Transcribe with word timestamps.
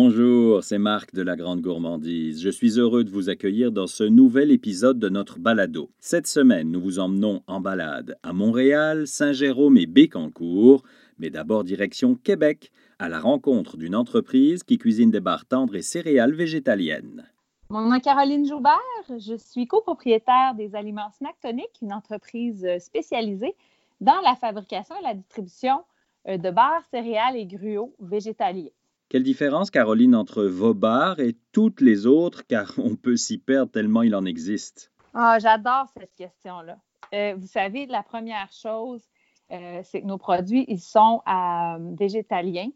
Bonjour, 0.00 0.62
c'est 0.62 0.78
Marc 0.78 1.12
de 1.12 1.22
la 1.22 1.34
Grande 1.34 1.60
Gourmandise. 1.60 2.40
Je 2.40 2.50
suis 2.50 2.78
heureux 2.78 3.02
de 3.02 3.10
vous 3.10 3.30
accueillir 3.30 3.72
dans 3.72 3.88
ce 3.88 4.04
nouvel 4.04 4.52
épisode 4.52 5.00
de 5.00 5.08
notre 5.08 5.40
balado. 5.40 5.90
Cette 5.98 6.28
semaine, 6.28 6.70
nous 6.70 6.80
vous 6.80 7.00
emmenons 7.00 7.42
en 7.48 7.60
balade 7.60 8.16
à 8.22 8.32
Montréal, 8.32 9.08
Saint-Jérôme 9.08 9.76
et 9.76 9.86
Bécancour, 9.86 10.84
mais 11.18 11.30
d'abord 11.30 11.64
direction 11.64 12.14
Québec, 12.14 12.70
à 13.00 13.08
la 13.08 13.18
rencontre 13.18 13.76
d'une 13.76 13.96
entreprise 13.96 14.62
qui 14.62 14.78
cuisine 14.78 15.10
des 15.10 15.18
barres 15.18 15.46
tendres 15.46 15.74
et 15.74 15.82
céréales 15.82 16.32
végétaliennes. 16.32 17.28
Mon 17.68 17.80
nom 17.80 17.94
est 17.94 18.00
Caroline 18.00 18.46
Joubert. 18.46 18.78
Je 19.08 19.34
suis 19.34 19.66
copropriétaire 19.66 20.54
des 20.54 20.76
Aliments 20.76 21.10
Snack 21.10 21.34
une 21.82 21.92
entreprise 21.92 22.64
spécialisée 22.78 23.56
dans 24.00 24.20
la 24.22 24.36
fabrication 24.36 24.94
et 25.00 25.02
la 25.02 25.14
distribution 25.14 25.82
euh, 26.28 26.36
de 26.38 26.50
barres, 26.52 26.84
céréales 26.92 27.34
et 27.34 27.46
gruaux 27.46 27.96
végétaliens. 27.98 28.70
Quelle 29.10 29.22
différence, 29.22 29.70
Caroline, 29.70 30.14
entre 30.14 30.44
vos 30.44 30.74
bars 30.74 31.18
et 31.18 31.34
toutes 31.52 31.80
les 31.80 32.04
autres, 32.04 32.46
car 32.46 32.74
on 32.76 32.94
peut 32.94 33.16
s'y 33.16 33.38
perdre 33.38 33.72
tellement 33.72 34.02
il 34.02 34.14
en 34.14 34.26
existe? 34.26 34.92
Ah, 35.14 35.38
j'adore 35.38 35.86
cette 35.96 36.14
question-là. 36.14 36.76
Euh, 37.14 37.34
vous 37.38 37.46
savez, 37.46 37.86
la 37.86 38.02
première 38.02 38.52
chose, 38.52 39.02
euh, 39.50 39.80
c'est 39.82 40.02
que 40.02 40.06
nos 40.06 40.18
produits, 40.18 40.66
ils 40.68 40.80
sont 40.80 41.22
euh, 41.26 41.94
végétaliens, 41.98 42.68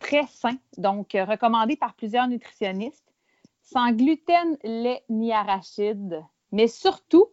très 0.00 0.26
sains, 0.26 0.58
donc 0.76 1.12
recommandés 1.14 1.76
par 1.76 1.94
plusieurs 1.94 2.28
nutritionnistes, 2.28 3.14
sans 3.62 3.92
gluten, 3.92 4.58
lait 4.64 5.02
ni 5.08 5.32
arachide, 5.32 6.22
mais 6.52 6.68
surtout 6.68 7.28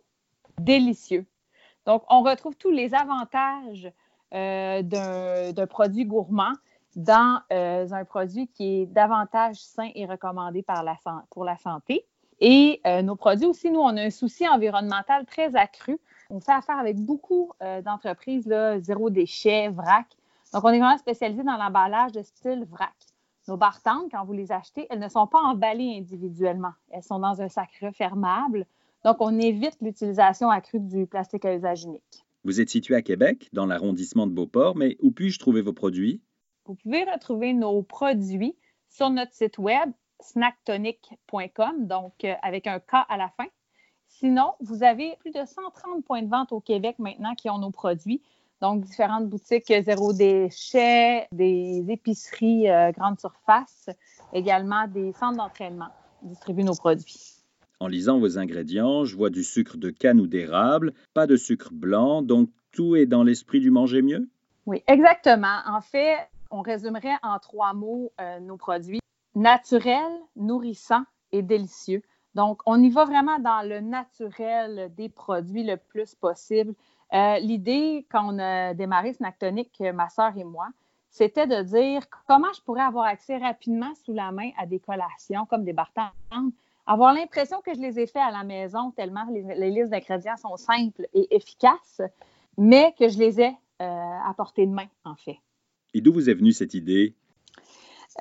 délicieux. 0.58 1.26
Donc, 1.86 2.04
on 2.10 2.24
retrouve 2.24 2.56
tous 2.56 2.72
les 2.72 2.94
avantages 2.94 3.92
d'un 4.32 5.68
produit 5.68 6.06
gourmand 6.06 6.54
dans 6.96 7.40
euh, 7.52 7.88
un 7.92 8.06
produit 8.06 8.48
qui 8.48 8.82
est 8.82 8.86
davantage 8.86 9.58
sain 9.58 9.90
et 9.96 10.06
recommandé 10.06 10.66
pour 11.30 11.44
la 11.46 11.58
santé. 11.58 12.06
Et 12.40 12.82
euh, 12.86 13.02
nos 13.02 13.16
produits 13.16 13.46
aussi, 13.46 13.72
nous, 13.72 13.80
on 13.80 13.96
a 13.96 14.02
un 14.02 14.10
souci 14.10 14.48
environnemental 14.48 15.26
très 15.26 15.56
accru. 15.56 16.00
On 16.30 16.40
fait 16.40 16.52
affaire 16.52 16.78
avec 16.78 16.98
beaucoup 16.98 17.52
euh, 17.62 17.82
d'entreprises, 17.82 18.52
zéro 18.82 19.10
déchet, 19.10 19.70
vrac. 19.70 20.08
Donc, 20.54 20.64
on 20.64 20.70
est 20.70 20.80
vraiment 20.80 20.98
spécialisé 20.98 21.44
dans 21.44 21.58
l'emballage 21.58 22.12
de 22.12 22.22
style 22.22 22.66
vrac. 22.70 22.94
Nos 23.48 23.58
bartendes, 23.58 24.10
quand 24.12 24.24
vous 24.26 24.34
les 24.34 24.52
achetez, 24.52 24.88
elles 24.90 25.00
ne 25.00 25.10
sont 25.10 25.28
pas 25.28 25.40
emballées 25.40 25.98
individuellement. 25.98 26.74
Elles 26.92 27.04
sont 27.04 27.20
dans 27.20 27.42
un 27.42 27.50
sac 27.50 27.70
refermable. 27.82 28.66
Donc, 29.04 29.18
on 29.20 29.38
évite 29.40 29.78
l'utilisation 29.82 30.50
accrue 30.50 30.80
du 30.80 31.08
plastique 31.08 31.44
à 31.46 31.54
usage 31.54 31.84
unique. 31.84 32.26
Vous 32.46 32.62
êtes 32.62 32.70
situé 32.70 32.96
à 32.96 33.02
Québec, 33.02 33.50
dans 33.54 33.66
l'arrondissement 33.66 34.28
de 34.28 34.34
Beauport, 34.34 34.76
mais 34.76 34.98
où 35.02 35.12
puis-je 35.12 35.40
trouver 35.40 35.62
vos 35.62 35.74
produits? 35.74 36.22
Vous 36.66 36.76
pouvez 36.76 37.04
retrouver 37.04 37.54
nos 37.54 37.82
produits 37.84 38.56
sur 38.90 39.10
notre 39.10 39.34
site 39.34 39.58
web 39.58 39.92
snacktonic.com, 40.22 41.88
donc 41.88 42.14
euh, 42.24 42.34
avec 42.42 42.68
un 42.68 42.80
K 42.80 43.06
à 43.10 43.18
la 43.18 43.30
fin. 43.36 43.48
Sinon, 44.08 44.54
vous 44.62 44.84
avez 44.84 45.18
plus 45.20 45.32
de 45.32 45.44
130 45.46 46.06
points 46.06 46.22
de 46.22 46.30
vente 46.30 46.54
au 46.54 46.62
Québec 46.62 46.96
maintenant 47.00 47.36
qui 47.36 47.50
ont 47.50 47.58
nos 47.58 47.72
produits. 47.72 48.22
Donc, 48.62 48.82
différentes 48.82 49.28
boutiques 49.28 49.74
zéro 49.84 50.14
déchet, 50.14 51.28
des 51.34 51.84
épiceries 51.90 52.70
euh, 52.70 52.92
grande 52.94 53.20
surface, 53.20 53.90
également 54.32 54.88
des 54.88 55.12
centres 55.12 55.38
d'entraînement 55.38 55.90
distribuent 56.22 56.64
nos 56.64 56.76
produits. 56.76 57.44
En 57.82 57.88
lisant 57.88 58.20
vos 58.20 58.38
ingrédients, 58.38 59.04
je 59.04 59.18
vois 59.18 59.30
du 59.30 59.44
sucre 59.44 59.76
de 59.76 59.90
canne 59.90 60.22
ou 60.22 60.28
d'érable, 60.28 60.94
pas 61.14 61.28
de 61.28 61.36
sucre 61.36 61.74
blanc, 61.74 62.22
donc 62.22 62.50
tout 62.72 62.96
est 62.96 63.06
dans 63.06 63.24
l'esprit 63.24 63.60
du 63.60 63.72
manger 63.72 64.02
mieux? 64.02 64.30
Oui, 64.66 64.82
exactement. 64.88 65.60
En 65.68 65.82
fait, 65.82 66.16
on 66.54 66.62
résumerait 66.62 67.18
en 67.24 67.40
trois 67.40 67.74
mots 67.74 68.14
euh, 68.22 68.40
nos 68.40 68.58
produits. 68.58 69.00
Naturel, 69.36 70.12
nourrissant 70.36 71.04
et 71.32 71.42
délicieux. 71.42 72.04
Donc, 72.36 72.62
on 72.68 72.82
y 72.82 72.90
va 72.90 73.06
vraiment 73.06 73.40
dans 73.40 73.68
le 73.68 73.80
naturel 73.80 74.94
des 74.96 75.10
produits 75.10 75.64
le 75.64 75.78
plus 75.78 76.14
possible. 76.14 76.76
Euh, 77.14 77.40
l'idée, 77.40 78.06
quand 78.12 78.34
on 78.34 78.40
a 78.40 78.74
démarré 78.76 79.14
Snacktonic, 79.14 79.82
euh, 79.82 79.94
ma 79.94 80.10
soeur 80.10 80.38
et 80.38 80.44
moi, 80.44 80.68
c'était 81.10 81.48
de 81.48 81.64
dire 81.64 82.04
comment 82.28 82.54
je 82.56 82.62
pourrais 82.62 82.82
avoir 82.82 83.06
accès 83.06 83.38
rapidement 83.38 83.94
sous 84.06 84.14
la 84.14 84.32
main 84.32 84.52
à 84.58 84.68
des 84.68 84.80
collations 84.80 85.46
comme 85.48 85.64
des 85.64 85.74
bartendes, 85.74 86.12
avoir 86.86 87.14
l'impression 87.14 87.62
que 87.62 87.74
je 87.74 87.80
les 87.80 88.00
ai 88.00 88.08
fait 88.08 88.20
à 88.20 88.32
la 88.32 88.44
maison 88.44 88.92
tellement 88.92 89.26
les, 89.32 89.72
listes 89.72 89.90
d'ingrédients 89.90 90.38
sont 90.38 90.58
simples 90.58 91.08
et 91.14 91.36
efficaces, 91.36 92.02
mais 92.58 92.94
que 92.98 93.10
je 93.10 93.18
les 93.20 93.42
ai 93.42 93.56
à 93.80 94.34
portée 94.36 94.66
de 94.66 94.72
main, 94.72 94.88
en 95.04 95.16
fait. 95.16 95.38
Et 95.94 96.02
d'où 96.02 96.14
vous 96.14 96.30
est 96.30 96.34
venue 96.34 96.52
cette 96.52 96.74
idée? 96.74 97.14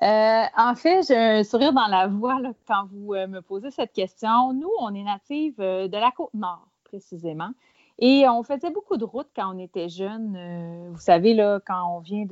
Euh, 0.00 0.44
en 0.56 0.74
fait, 0.74 1.06
j'ai 1.06 1.16
un 1.16 1.44
sourire 1.44 1.72
dans 1.72 1.86
la 1.86 2.06
voix 2.06 2.40
quand 2.66 2.86
vous 2.90 3.14
euh, 3.14 3.26
me 3.26 3.40
posez 3.42 3.70
cette 3.70 3.92
question. 3.92 4.52
Nous, 4.54 4.70
on 4.80 4.94
est 4.94 5.02
natifs 5.02 5.54
euh, 5.58 5.86
de 5.86 5.96
la 5.96 6.10
côte 6.10 6.32
nord, 6.32 6.66
précisément. 6.84 7.50
Et 7.98 8.26
on 8.28 8.42
faisait 8.42 8.70
beaucoup 8.70 8.96
de 8.96 9.04
routes 9.04 9.28
quand 9.36 9.54
on 9.54 9.58
était 9.58 9.88
jeune. 9.88 10.90
vous 10.90 10.98
savez, 10.98 11.34
là, 11.34 11.60
quand 11.64 11.96
on 11.96 12.00
vient 12.00 12.24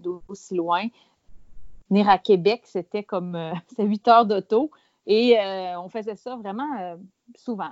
d'aussi 0.00 0.54
loin, 0.54 0.86
venir 1.90 2.08
à 2.08 2.18
Québec, 2.18 2.62
c'était 2.64 3.02
comme 3.02 3.36
huit 3.78 4.06
heures 4.06 4.24
d'auto. 4.24 4.70
Et 5.10 5.38
on 5.76 5.88
faisait 5.88 6.16
ça 6.16 6.36
vraiment 6.36 6.98
souvent. 7.34 7.70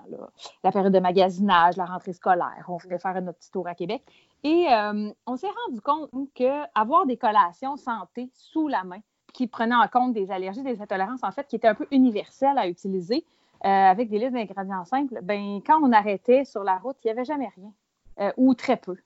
La 0.64 0.72
période 0.72 0.92
de 0.92 0.98
magasinage, 0.98 1.76
la 1.76 1.84
rentrée 1.84 2.14
scolaire, 2.14 2.64
on 2.68 2.78
voulait 2.78 2.98
faire 2.98 3.20
notre 3.20 3.38
petit 3.38 3.50
tour 3.50 3.68
à 3.68 3.74
Québec. 3.74 4.02
Et 4.46 4.68
euh, 4.72 5.10
on 5.26 5.36
s'est 5.36 5.50
rendu 5.66 5.80
compte 5.80 6.10
qu'avoir 6.34 7.06
des 7.06 7.16
collations 7.16 7.76
santé 7.76 8.30
sous 8.32 8.68
la 8.68 8.84
main, 8.84 9.00
qui 9.32 9.46
prenaient 9.46 9.74
en 9.74 9.88
compte 9.88 10.12
des 10.12 10.30
allergies, 10.30 10.62
des 10.62 10.80
intolérances, 10.80 11.24
en 11.24 11.32
fait, 11.32 11.46
qui 11.46 11.56
étaient 11.56 11.68
un 11.68 11.74
peu 11.74 11.86
universelles 11.90 12.56
à 12.56 12.68
utiliser, 12.68 13.24
euh, 13.64 13.68
avec 13.68 14.08
des 14.08 14.18
listes 14.18 14.32
d'ingrédients 14.32 14.84
simples, 14.84 15.18
ben, 15.22 15.60
quand 15.66 15.80
on 15.82 15.92
arrêtait 15.92 16.44
sur 16.44 16.62
la 16.62 16.76
route, 16.78 16.96
il 17.04 17.08
n'y 17.08 17.10
avait 17.10 17.24
jamais 17.24 17.50
rien, 17.56 17.72
euh, 18.20 18.32
ou 18.36 18.54
très 18.54 18.76
peu. 18.76 18.96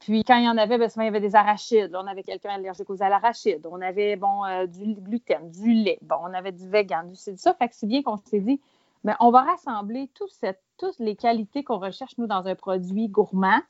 Puis 0.00 0.24
quand 0.24 0.36
il 0.36 0.44
y 0.44 0.48
en 0.48 0.58
avait, 0.58 0.78
ben, 0.78 0.88
souvent, 0.88 1.02
il 1.02 1.06
y 1.06 1.08
avait 1.08 1.20
des 1.20 1.34
arachides. 1.34 1.94
on 1.94 2.06
avait 2.06 2.22
quelqu'un 2.22 2.50
allergique 2.50 2.90
aux 2.90 3.02
arachides. 3.02 3.66
On 3.70 3.80
avait 3.80 4.16
bon, 4.16 4.42
du 4.66 4.94
gluten, 4.94 5.50
du 5.50 5.72
lait. 5.72 5.98
Bon, 6.02 6.16
on 6.22 6.34
avait 6.34 6.52
du 6.52 6.68
vegan, 6.68 7.08
du 7.08 7.16
ça. 7.16 7.54
Fait 7.54 7.68
que 7.68 7.74
c'est 7.74 7.86
bien 7.86 8.02
qu'on 8.02 8.16
s'est 8.16 8.40
dit, 8.40 8.60
ben, 9.04 9.16
on 9.20 9.30
va 9.30 9.42
rassembler 9.42 10.10
toutes 10.14 10.98
les 10.98 11.16
qualités 11.16 11.64
qu'on 11.64 11.78
recherche, 11.78 12.18
nous, 12.18 12.26
dans 12.26 12.46
un 12.46 12.54
produit 12.54 13.08
gourmand 13.08 13.60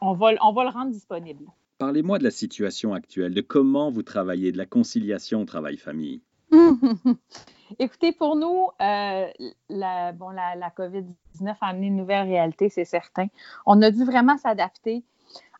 on 0.00 0.14
va, 0.14 0.30
on 0.42 0.52
va 0.52 0.64
le 0.64 0.70
rendre 0.70 0.90
disponible. 0.90 1.44
Parlez-moi 1.78 2.18
de 2.18 2.24
la 2.24 2.30
situation 2.30 2.92
actuelle, 2.92 3.34
de 3.34 3.40
comment 3.40 3.90
vous 3.90 4.02
travaillez, 4.02 4.52
de 4.52 4.58
la 4.58 4.66
conciliation 4.66 5.44
travail-famille. 5.46 6.20
Écoutez, 7.78 8.12
pour 8.12 8.36
nous, 8.36 8.68
euh, 8.80 9.26
la, 9.68 10.12
bon, 10.12 10.30
la, 10.30 10.70
COVID-19 10.76 11.56
a 11.60 11.66
amené 11.66 11.86
une 11.86 11.96
nouvelle 11.96 12.26
réalité, 12.26 12.68
c'est 12.68 12.84
certain. 12.84 13.28
On 13.64 13.80
a 13.82 13.90
dû 13.90 14.04
vraiment 14.04 14.36
s'adapter. 14.36 15.04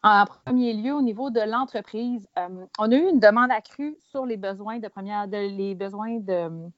En 0.02 0.24
premier 0.46 0.72
lieu, 0.72 0.94
au 0.94 1.02
niveau 1.02 1.28
de 1.28 1.40
l'entreprise, 1.40 2.26
euh, 2.38 2.64
on 2.78 2.90
a 2.90 2.94
eu 2.94 3.10
une 3.10 3.20
demande 3.20 3.50
accrue 3.50 3.98
sur 4.10 4.24
les 4.24 4.38
besoins 4.38 4.78
de 4.78 4.88
première, 4.88 5.28
de, 5.28 5.36
les 5.36 5.74
besoins 5.74 6.18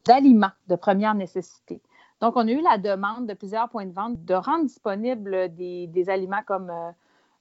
d'aliments 0.04 0.50
de, 0.66 0.74
première 0.74 1.14
nécessité. 1.14 1.80
Donc, 2.20 2.34
on 2.36 2.48
a 2.48 2.50
eu 2.50 2.60
la 2.60 2.78
demande 2.78 3.28
de 3.28 3.34
plusieurs 3.34 3.68
points 3.68 3.86
de 3.86 3.92
vente 3.92 4.24
de 4.24 4.34
rendre 4.34 4.64
disponibles 4.64 5.54
des, 5.54 5.86
des 5.86 6.10
aliments 6.10 6.42
comme 6.44 6.70
euh, 6.70 6.90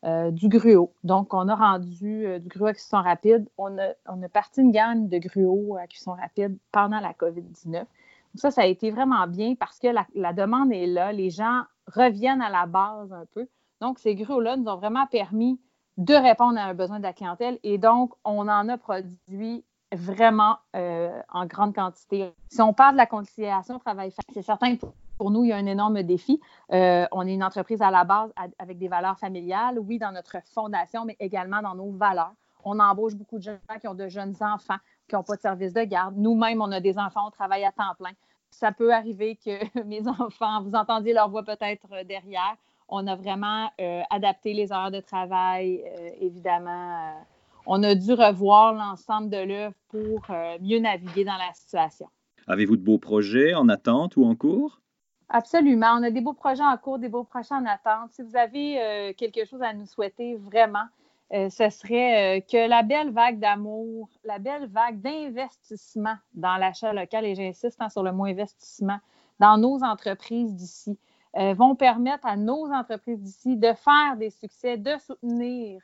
euh, 0.04 0.32
du 0.32 0.50
gruau. 0.50 0.94
Donc, 1.04 1.34
on 1.34 1.48
a 1.48 1.56
rendu 1.56 2.40
du 2.40 2.48
gruau 2.48 2.68
à 2.68 2.74
cuisson 2.74 3.02
rapide. 3.02 3.50
On 3.58 3.76
a, 3.80 3.94
on 4.08 4.22
a 4.22 4.30
parti 4.30 4.62
une 4.62 4.72
gamme 4.72 5.08
de 5.08 5.18
gruau 5.18 5.78
à 5.78 5.88
cuisson 5.88 6.12
rapide 6.12 6.60
pendant 6.72 7.00
la 7.00 7.14
COVID-19. 7.14 7.72
Donc, 7.74 7.88
ça, 8.36 8.52
ça 8.52 8.62
a 8.62 8.66
été 8.66 8.92
vraiment 8.92 9.26
bien 9.26 9.56
parce 9.56 9.80
que 9.80 9.88
la, 9.88 10.34
demande 10.34 10.72
est 10.72 10.86
là. 10.86 11.12
Les 11.12 11.32
gens 11.32 11.64
reviennent 11.88 12.42
à 12.42 12.52
la 12.52 12.68
base 12.68 13.12
un 13.12 13.26
peu. 13.34 13.48
Donc, 13.82 13.98
ces 13.98 14.14
gruaux-là 14.14 14.58
nous 14.58 14.68
ont 14.68 14.78
vraiment 14.78 15.08
permis 15.08 15.60
de 15.98 16.14
répondre 16.14 16.58
à 16.60 16.64
un 16.64 16.74
besoin 16.74 16.98
de 16.98 17.04
la 17.04 17.14
clientèle 17.14 17.60
et 17.64 17.78
donc, 17.78 18.14
on 18.24 18.48
en 18.48 18.70
a 18.70 18.78
produit 18.78 19.64
vraiment 19.94 20.58
euh, 20.76 21.22
en 21.32 21.46
grande 21.46 21.76
quantité. 21.76 22.34
Si 22.50 22.62
on 22.62 22.74
parle 22.74 22.94
de 22.94 22.98
la 22.98 23.06
conciliation 23.06 23.78
travail 23.80 24.14
c'est 24.34 24.42
certain 24.42 24.76
que 24.76 24.86
pour 25.18 25.30
nous, 25.30 25.44
il 25.44 25.50
y 25.50 25.54
a 25.54 25.58
un 25.58 25.68
énorme 25.68 26.02
défi. 26.02 26.42
Euh, 26.72 27.06
on 27.12 27.28
est 27.28 27.34
une 27.34 27.44
entreprise 27.44 27.82
à 27.84 27.92
la 27.92 28.04
base 28.04 28.34
avec 28.58 28.80
des 28.80 28.88
valeurs 28.88 29.20
familiales, 29.20 29.78
oui, 29.78 30.00
dans 30.00 30.12
notre 30.12 30.38
fondation, 30.52 31.06
mais 31.06 31.16
également 31.20 31.62
dans 31.62 31.76
nos 31.76 31.92
valeurs. 31.92 32.34
On 32.64 32.80
embauche 32.80 33.14
beaucoup 33.14 33.38
de 33.38 33.44
gens 33.44 33.58
qui 33.80 33.88
ont 33.88 33.94
de 33.94 34.08
jeunes 34.08 34.36
enfants, 34.42 34.78
qui 35.08 35.16
n'ont 35.16 35.22
pas 35.22 35.36
de 35.36 35.42
service 35.42 35.74
de 35.74 35.84
garde. 35.84 36.16
Nous-mêmes, 36.18 36.60
on 36.60 36.72
a 36.72 36.80
des 36.80 36.98
enfants, 36.98 37.28
on 37.28 37.32
travaille 37.32 37.64
à 37.66 37.72
temps 37.72 37.94
plein. 38.00 38.14
Ça 38.50 38.72
peut 38.72 38.92
arriver 38.94 39.36
que 39.36 39.84
mes 39.86 40.08
enfants, 40.08 40.64
vous 40.64 40.74
entendiez 40.74 41.14
leur 41.14 41.30
voix 41.30 41.44
peut-être 41.44 41.88
derrière. 42.08 42.56
On 42.92 43.08
a 43.08 43.16
vraiment 43.16 43.72
euh, 43.80 44.02
adapté 44.10 44.54
les 44.54 44.72
heures 44.72 44.92
de 44.92 45.00
travail, 45.00 45.84
euh, 45.86 46.10
évidemment. 46.20 47.14
on 47.66 47.82
a 47.84 47.96
dû 47.96 48.14
revoir 48.14 48.74
l'ensemble 48.74 49.30
de 49.30 49.38
l'œuvre 49.38 49.76
pour 49.90 50.28
mieux 50.62 50.80
naviguer 50.80 51.24
dans 51.24 51.38
la 51.38 51.54
situation. 51.54 52.08
Avez-vous 52.48 52.76
de 52.76 52.84
beaux 52.84 52.98
projets 52.98 53.54
en 53.54 53.70
attente 53.70 54.18
ou 54.18 54.26
en 54.26 54.36
cours? 54.36 54.82
Absolument. 55.34 55.96
On 55.98 56.04
a 56.04 56.12
des 56.12 56.20
beaux 56.20 56.34
projets 56.34 56.64
en 56.64 56.76
cours, 56.76 57.00
des 57.00 57.08
beaux 57.08 57.24
projets 57.24 57.56
en 57.56 57.66
attente. 57.66 58.12
Si 58.12 58.22
vous 58.22 58.36
avez 58.36 58.82
euh, 58.82 59.14
quelque 59.14 59.46
chose 59.46 59.62
à 59.62 59.74
nous 59.74 59.86
souhaiter, 59.86 60.36
vraiment, 60.36 60.86
euh, 61.34 61.50
ce 61.50 61.70
serait 61.70 62.40
euh, 62.40 62.42
que 62.42 62.68
la 62.68 62.84
belle 62.84 63.12
vague 63.12 63.40
d'amour, 63.40 64.10
la 64.26 64.40
belle 64.40 64.68
vague 64.68 65.00
d'investissement 65.00 66.16
dans 66.34 66.58
l'achat 66.58 66.92
local, 66.92 67.26
et 67.26 67.36
j'insiste 67.36 67.78
hein, 67.80 67.88
sur 67.88 68.04
le 68.04 68.12
mot 68.12 68.26
investissement, 68.26 69.00
dans 69.40 69.58
nos 69.58 69.82
entreprises 69.84 70.54
d'ici, 70.54 71.00
euh, 71.38 71.54
vont 71.54 71.76
permettre 71.76 72.26
à 72.28 72.36
nos 72.36 72.66
entreprises 72.72 73.20
d'ici 73.20 73.58
de 73.58 73.74
faire 73.74 74.18
des 74.18 74.30
succès, 74.30 74.78
de 74.78 74.92
soutenir 74.98 75.82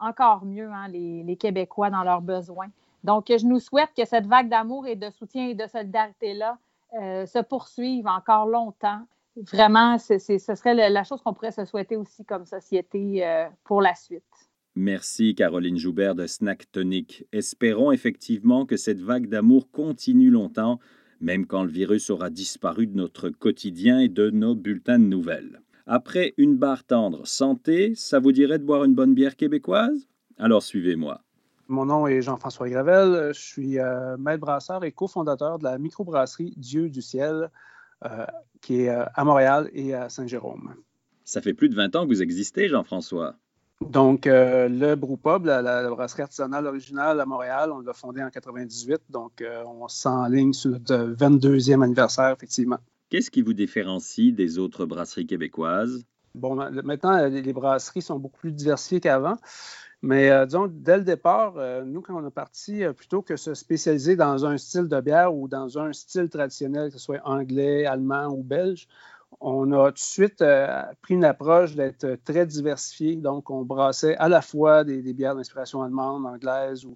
encore 0.00 0.44
mieux 0.44 0.70
hein, 0.70 0.88
les, 0.88 1.36
Québécois 1.36 1.90
dans 1.90 2.02
leurs 2.02 2.22
besoins. 2.22 2.68
Donc, 3.04 3.26
je 3.28 3.46
nous 3.46 3.58
souhaite 3.58 3.90
que 3.96 4.04
cette 4.04 4.26
vague 4.26 4.48
d'amour 4.48 4.86
et 4.86 4.96
de 4.96 5.10
soutien 5.10 5.48
et 5.48 5.54
de 5.54 5.66
solidarité-là 5.66 6.56
se 6.92 7.42
poursuive 7.42 8.06
encore 8.06 8.46
longtemps. 8.46 9.00
Vraiment, 9.52 9.98
ce 9.98 10.18
serait 10.18 10.88
la 10.88 11.04
chose 11.04 11.20
qu'on 11.22 11.34
pourrait 11.34 11.50
se 11.52 11.64
souhaiter 11.64 11.96
aussi 11.96 12.24
comme 12.24 12.46
société 12.46 13.26
pour 13.64 13.82
la 13.82 13.94
suite. 13.94 14.22
Merci 14.74 15.34
Caroline 15.34 15.76
Joubert 15.76 16.14
de 16.14 16.26
Snack 16.26 16.70
Tonic. 16.72 17.26
Espérons 17.30 17.92
effectivement 17.92 18.64
que 18.64 18.78
cette 18.78 19.00
vague 19.00 19.28
d'amour 19.28 19.70
continue 19.70 20.30
longtemps, 20.30 20.80
même 21.22 21.46
quand 21.46 21.62
le 21.62 21.70
virus 21.70 22.10
aura 22.10 22.28
disparu 22.28 22.86
de 22.86 22.96
notre 22.96 23.30
quotidien 23.30 24.00
et 24.00 24.08
de 24.08 24.30
nos 24.30 24.54
bulletins 24.54 24.98
de 24.98 25.04
nouvelles. 25.04 25.62
Après 25.86 26.34
une 26.36 26.56
barre 26.56 26.84
tendre 26.84 27.26
santé, 27.26 27.94
ça 27.94 28.18
vous 28.18 28.32
dirait 28.32 28.58
de 28.58 28.64
boire 28.64 28.84
une 28.84 28.94
bonne 28.94 29.14
bière 29.14 29.36
québécoise? 29.36 30.08
Alors 30.38 30.62
suivez-moi. 30.62 31.22
Mon 31.68 31.86
nom 31.86 32.06
est 32.06 32.22
Jean-François 32.22 32.68
Gravel. 32.68 33.32
Je 33.34 33.40
suis 33.40 33.78
euh, 33.78 34.16
maître 34.18 34.40
brasseur 34.40 34.84
et 34.84 34.92
cofondateur 34.92 35.58
de 35.58 35.64
la 35.64 35.78
microbrasserie 35.78 36.52
Dieu 36.56 36.90
du 36.90 37.02
ciel, 37.02 37.50
euh, 38.04 38.26
qui 38.60 38.82
est 38.82 38.90
euh, 38.90 39.04
à 39.14 39.24
Montréal 39.24 39.70
et 39.72 39.94
à 39.94 40.08
Saint-Jérôme. 40.08 40.74
Ça 41.24 41.40
fait 41.40 41.54
plus 41.54 41.68
de 41.68 41.74
20 41.74 41.96
ans 41.96 42.02
que 42.02 42.08
vous 42.08 42.22
existez, 42.22 42.68
Jean-François. 42.68 43.36
Donc, 43.90 44.26
euh, 44.26 44.68
le 44.68 44.94
Brewpub, 44.94 45.44
la, 45.44 45.62
la, 45.62 45.88
brasserie 45.90 46.22
artisanale 46.22 46.66
originale 46.66 47.20
à 47.20 47.26
Montréal, 47.26 47.70
on 47.72 47.80
l'a 47.80 47.92
fondé 47.92 48.22
en 48.22 48.30
98. 48.30 49.00
Donc, 49.10 49.40
euh, 49.40 49.64
on 49.64 49.88
s'en 49.88 50.26
ligne 50.26 50.52
sur 50.52 50.70
notre 50.70 51.14
22e 51.14 51.82
anniversaire, 51.82 52.30
effectivement. 52.30 52.78
Qu'est-ce 53.10 53.30
qui 53.30 53.42
vous 53.42 53.52
différencie 53.52 54.32
des 54.32 54.58
autres 54.58 54.86
brasseries 54.86 55.26
québécoises? 55.26 56.04
Bon, 56.34 56.54
maintenant, 56.54 57.26
les 57.26 57.52
brasseries 57.52 58.00
sont 58.00 58.18
beaucoup 58.18 58.40
plus 58.40 58.52
diversifiées 58.52 59.00
qu'avant. 59.00 59.36
Mais 60.00 60.30
euh, 60.30 60.46
disons, 60.46 60.68
dès 60.68 60.96
le 60.96 61.04
départ, 61.04 61.54
nous, 61.84 62.00
quand 62.00 62.20
on 62.20 62.26
est 62.26 62.30
parti, 62.30 62.82
plutôt 62.96 63.22
que 63.22 63.36
se 63.36 63.54
spécialiser 63.54 64.16
dans 64.16 64.46
un 64.46 64.56
style 64.58 64.88
de 64.88 65.00
bière 65.00 65.34
ou 65.34 65.46
dans 65.46 65.78
un 65.78 65.92
style 65.92 66.28
traditionnel, 66.28 66.88
que 66.88 66.94
ce 66.94 67.04
soit 67.04 67.20
anglais, 67.24 67.86
allemand 67.86 68.28
ou 68.28 68.42
belge, 68.42 68.88
on 69.40 69.72
a 69.72 69.88
tout 69.88 69.94
de 69.94 69.98
suite 69.98 70.42
euh, 70.42 70.82
pris 71.02 71.14
une 71.14 71.24
approche 71.24 71.74
d'être 71.74 72.16
très 72.24 72.46
diversifié. 72.46 73.16
Donc, 73.16 73.50
on 73.50 73.62
brassait 73.62 74.16
à 74.16 74.28
la 74.28 74.42
fois 74.42 74.84
des, 74.84 75.00
bières 75.12 75.34
d'inspiration 75.34 75.82
allemande, 75.82 76.26
anglaise 76.26 76.84
ou, 76.84 76.94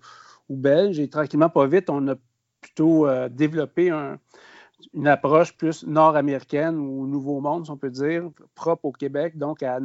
belge. 0.48 1.00
Et 1.00 1.08
tranquillement, 1.08 1.48
pas 1.48 1.66
vite, 1.66 1.90
on 1.90 2.06
a 2.08 2.14
plutôt 2.60 3.06
euh, 3.06 3.28
développé 3.28 3.90
une 4.94 5.08
approche 5.08 5.56
plus 5.56 5.84
nord-américaine 5.84 6.78
ou 6.78 7.06
Nouveau 7.06 7.40
Monde, 7.40 7.64
si 7.64 7.70
on 7.70 7.76
peut 7.76 7.90
dire, 7.90 8.30
propre 8.54 8.86
au 8.86 8.92
Québec, 8.92 9.36
donc 9.36 9.62
à, 9.62 9.80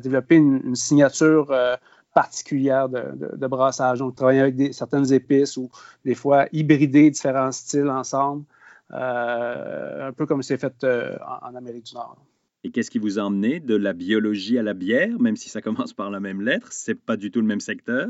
développer 0.00 0.36
une, 0.36 0.74
signature 0.74 1.50
euh, 1.50 1.76
particulière 2.14 2.88
de, 2.88 3.46
brassage. 3.46 3.98
Donc, 3.98 4.14
travailler 4.14 4.40
avec 4.40 4.74
certaines 4.74 5.12
épices 5.12 5.56
ou 5.56 5.70
des 6.04 6.14
fois 6.14 6.46
hybrider 6.52 7.10
différents 7.10 7.52
styles 7.52 7.90
ensemble. 7.90 8.44
Euh, 8.92 10.08
un 10.08 10.12
peu 10.12 10.26
comme 10.26 10.42
c'est 10.42 10.58
fait 10.58 10.84
euh, 10.84 11.16
en, 11.42 11.54
Amérique 11.54 11.86
du 11.86 11.94
Nord. 11.94 12.24
Et 12.64 12.70
qu'est-ce 12.70 12.90
qui 12.90 12.98
vous 12.98 13.18
a 13.18 13.22
emmené 13.22 13.60
de 13.60 13.74
la 13.74 13.92
biologie 13.92 14.58
à 14.58 14.62
la 14.62 14.74
bière, 14.74 15.18
même 15.18 15.36
si 15.36 15.48
ça 15.48 15.60
commence 15.60 15.92
par 15.92 16.10
la 16.10 16.20
même 16.20 16.40
lettre? 16.40 16.72
C'est 16.72 16.94
pas 16.94 17.16
du 17.16 17.30
tout 17.30 17.40
le 17.40 17.46
même 17.46 17.60
secteur? 17.60 18.08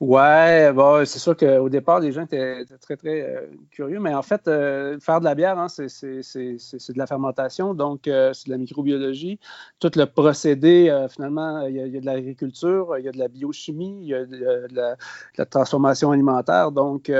Ouais, 0.00 0.72
bon, 0.72 1.04
c'est 1.06 1.18
sûr 1.18 1.36
qu'au 1.36 1.68
départ, 1.68 2.00
les 2.00 2.12
gens 2.12 2.22
étaient, 2.22 2.64
très, 2.80 2.96
très 2.96 3.22
euh, 3.22 3.46
curieux, 3.70 3.98
mais 3.98 4.14
en 4.14 4.22
fait, 4.22 4.44
faire 4.44 5.20
de 5.20 5.24
la 5.24 5.34
bière, 5.34 5.58
hein, 5.58 5.68
c'est 5.68 5.86
de 5.86 6.98
la 6.98 7.06
fermentation, 7.06 7.74
donc 7.74 8.02
c'est 8.04 8.46
de 8.46 8.50
la 8.50 8.58
microbiologie. 8.58 9.38
Tout 9.80 9.90
le 9.96 10.04
procédé, 10.04 11.06
finalement, 11.10 11.62
il 11.62 11.76
y, 11.76 11.80
a, 11.80 12.00
de 12.00 12.06
l'agriculture, 12.06 12.96
il 12.98 13.04
y 13.04 13.08
a 13.08 13.12
de 13.12 13.18
la 13.18 13.28
biochimie, 13.28 14.00
il 14.02 14.08
y 14.08 14.14
a 14.14 14.24
de, 14.24 14.68
la, 14.72 15.46
transformation 15.46 16.10
alimentaire. 16.10 16.72
Donc, 16.72 17.10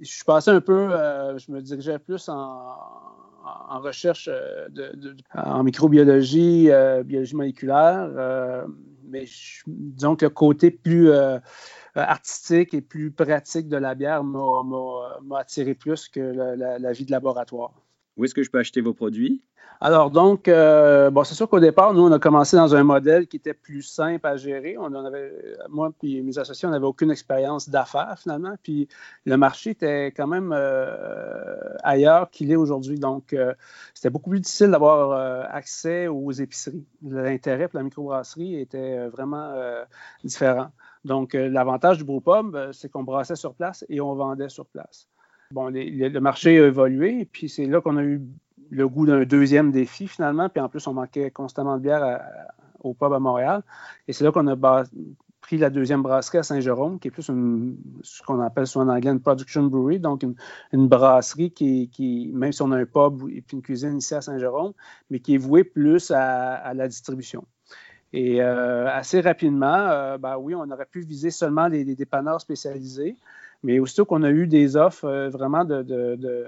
je 0.00 0.06
suis 0.08 0.24
passé 0.24 0.50
un 0.50 0.60
peu, 0.60 0.92
euh, 0.92 1.38
je 1.38 1.50
me 1.50 1.60
dirigeais 1.60 1.98
plus 1.98 2.28
en, 2.28 2.76
recherche 3.80 4.28
euh, 4.30 4.68
en 5.34 5.62
microbiologie, 5.64 6.70
euh, 6.70 7.02
biologie 7.02 7.34
moléculaire, 7.34 8.10
mais 9.10 9.24
disons 9.66 10.16
que 10.16 10.26
le 10.26 10.30
côté 10.30 10.70
plus 10.70 11.10
artistique 11.94 12.74
et 12.74 12.80
plus 12.80 13.10
pratique 13.10 13.68
de 13.68 13.76
la 13.76 13.94
bière 13.94 14.24
m'a 14.24 15.38
attiré 15.38 15.74
plus 15.74 16.08
que 16.08 16.20
la 16.20 16.92
vie 16.92 17.04
de 17.04 17.10
laboratoire. 17.10 17.74
Où 18.16 18.24
est-ce 18.24 18.34
que 18.34 18.42
je 18.42 18.50
peux 18.50 18.58
acheter 18.58 18.80
vos 18.80 18.94
produits? 18.94 19.42
Alors, 19.82 20.10
donc, 20.10 20.46
euh, 20.46 21.08
bon, 21.10 21.24
c'est 21.24 21.34
sûr 21.34 21.48
qu'au 21.48 21.58
départ, 21.58 21.94
nous, 21.94 22.02
on 22.02 22.12
a 22.12 22.18
commencé 22.18 22.54
dans 22.54 22.74
un 22.74 22.84
modèle 22.84 23.26
qui 23.26 23.38
était 23.38 23.54
plus 23.54 23.80
simple 23.80 24.26
à 24.26 24.36
gérer. 24.36 24.76
Moi 25.70 25.92
et 26.02 26.20
mes 26.20 26.38
associés, 26.38 26.68
on 26.68 26.70
n'avait 26.70 26.84
aucune 26.84 27.10
expérience 27.10 27.70
d'affaires, 27.70 28.18
finalement. 28.18 28.54
Puis, 28.62 28.88
le 29.24 29.38
marché 29.38 29.70
était 29.70 30.08
quand 30.08 30.26
même 30.26 30.52
euh, 30.54 31.56
ailleurs 31.82 32.30
qu'il 32.30 32.52
est 32.52 32.56
aujourd'hui. 32.56 32.98
Donc, 32.98 33.32
euh, 33.32 33.54
c'était 33.94 34.10
beaucoup 34.10 34.28
plus 34.28 34.40
difficile 34.40 34.70
d'avoir 34.70 35.48
accès 35.50 36.08
aux 36.08 36.30
épiceries. 36.30 36.84
L'intérêt 37.02 37.68
pour 37.68 37.78
la 37.78 37.84
microbrasserie 37.84 38.60
était 38.60 39.08
vraiment 39.08 39.54
différent. 40.22 40.72
Donc, 41.06 41.32
l'avantage 41.32 41.96
du 41.96 42.04
brewpub, 42.04 42.70
c'est 42.72 42.90
qu'on 42.90 43.02
brassait 43.02 43.36
sur 43.36 43.54
place 43.54 43.86
et 43.88 44.02
on 44.02 44.14
vendait 44.14 44.50
sur 44.50 44.66
place. 44.66 45.08
Bon, 45.52 45.68
le 45.68 46.18
marché 46.20 46.60
a 46.60 46.66
évolué, 46.66 47.28
puis 47.30 47.48
c'est 47.48 47.66
là 47.66 47.80
qu'on 47.80 47.96
a 47.96 48.04
eu 48.04 48.22
le 48.70 48.88
goût 48.88 49.06
d'un 49.06 49.24
deuxième 49.24 49.72
défi 49.72 50.06
finalement. 50.06 50.48
Puis 50.48 50.60
en 50.60 50.68
plus, 50.68 50.86
on 50.86 50.94
manquait 50.94 51.30
constamment 51.30 51.76
de 51.76 51.82
bière 51.82 52.20
au 52.80 52.94
pub 52.94 53.12
à 53.12 53.18
Montréal. 53.18 53.62
Et 54.08 54.12
c'est 54.12 54.24
là 54.24 54.32
qu'on 54.32 54.46
a 54.46 54.84
pris 55.40 55.58
la 55.58 55.70
deuxième 55.70 56.02
brasserie 56.02 56.38
à 56.38 56.42
Saint-Jérôme, 56.42 57.00
qui 57.00 57.08
est 57.08 57.10
plus 57.10 57.24
ce 57.24 58.22
qu'on 58.22 58.40
appelle 58.40 58.66
souvent 58.66 58.86
en 58.86 58.94
anglais 58.94 59.10
une 59.10 59.20
production 59.20 59.64
brewery, 59.64 59.98
donc 59.98 60.22
une, 60.72 60.88
brasserie 60.88 61.50
qui, 61.50 62.30
même 62.32 62.52
si 62.52 62.62
on 62.62 62.70
a 62.70 62.76
un 62.76 62.86
pub 62.86 63.28
et 63.30 63.40
puis 63.40 63.56
une 63.56 63.62
cuisine 63.62 63.98
ici 63.98 64.14
à 64.14 64.20
Saint-Jérôme, 64.20 64.72
mais 65.10 65.20
qui 65.20 65.34
est 65.34 65.38
vouée 65.38 65.64
plus 65.64 66.10
à, 66.12 66.72
la 66.74 66.86
distribution. 66.86 67.44
Et 68.12 68.42
euh, 68.42 68.88
assez 68.88 69.20
rapidement, 69.20 69.86
euh, 69.88 70.18
ben 70.18 70.36
oui, 70.36 70.54
on 70.54 70.68
aurait 70.70 70.86
pu 70.86 71.00
viser 71.00 71.30
seulement 71.30 71.68
les, 71.68 71.84
dépanneurs 71.84 72.40
spécialisés, 72.40 73.16
mais 73.62 73.78
aussitôt 73.78 74.04
qu'on 74.04 74.22
a 74.22 74.30
eu 74.30 74.46
des 74.46 74.76
offres 74.76 75.04
euh, 75.04 75.28
vraiment 75.28 75.64
de, 75.64 76.46